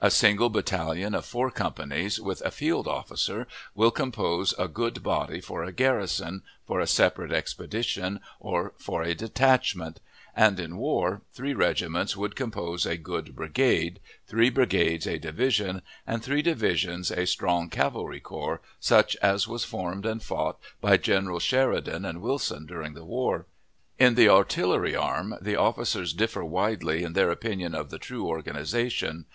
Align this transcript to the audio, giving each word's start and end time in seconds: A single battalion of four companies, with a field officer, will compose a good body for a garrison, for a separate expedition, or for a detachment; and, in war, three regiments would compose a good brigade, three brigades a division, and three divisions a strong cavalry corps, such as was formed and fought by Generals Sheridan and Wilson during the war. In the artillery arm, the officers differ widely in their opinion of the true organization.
A 0.00 0.10
single 0.10 0.50
battalion 0.50 1.14
of 1.14 1.24
four 1.24 1.48
companies, 1.48 2.20
with 2.20 2.40
a 2.40 2.50
field 2.50 2.88
officer, 2.88 3.46
will 3.72 3.92
compose 3.92 4.52
a 4.58 4.66
good 4.66 5.00
body 5.04 5.40
for 5.40 5.62
a 5.62 5.70
garrison, 5.70 6.42
for 6.66 6.80
a 6.80 6.88
separate 6.88 7.30
expedition, 7.30 8.18
or 8.40 8.72
for 8.78 9.02
a 9.04 9.14
detachment; 9.14 10.00
and, 10.34 10.58
in 10.58 10.76
war, 10.76 11.22
three 11.32 11.54
regiments 11.54 12.16
would 12.16 12.34
compose 12.34 12.84
a 12.84 12.96
good 12.96 13.36
brigade, 13.36 14.00
three 14.26 14.50
brigades 14.50 15.06
a 15.06 15.20
division, 15.20 15.82
and 16.04 16.20
three 16.24 16.42
divisions 16.42 17.12
a 17.12 17.24
strong 17.24 17.68
cavalry 17.70 18.18
corps, 18.18 18.60
such 18.80 19.14
as 19.22 19.46
was 19.46 19.62
formed 19.62 20.04
and 20.04 20.24
fought 20.24 20.58
by 20.80 20.96
Generals 20.96 21.44
Sheridan 21.44 22.04
and 22.04 22.20
Wilson 22.20 22.66
during 22.66 22.94
the 22.94 23.04
war. 23.04 23.46
In 24.00 24.16
the 24.16 24.28
artillery 24.28 24.96
arm, 24.96 25.36
the 25.40 25.54
officers 25.54 26.12
differ 26.12 26.44
widely 26.44 27.04
in 27.04 27.12
their 27.12 27.30
opinion 27.30 27.76
of 27.76 27.90
the 27.90 28.00
true 28.00 28.26
organization. 28.26 29.26